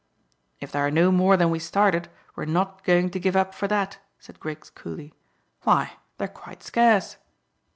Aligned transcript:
"If 0.59 0.71
there 0.71 0.83
are 0.83 0.89
no 0.89 1.11
more 1.11 1.37
than 1.37 1.51
we 1.51 1.59
started 1.59 2.09
we're 2.35 2.45
not 2.45 2.83
going 2.83 3.11
to 3.11 3.19
give 3.19 3.35
up 3.35 3.53
for 3.53 3.67
that," 3.67 3.99
said 4.17 4.39
Griggs 4.39 4.71
coolly. 4.71 5.13
"Why, 5.61 5.91
they're 6.17 6.27
quite 6.27 6.63
scarce." 6.63 7.17